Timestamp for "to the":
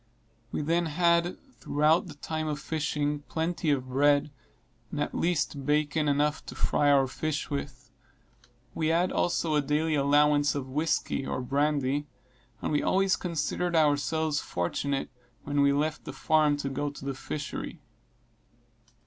16.89-17.13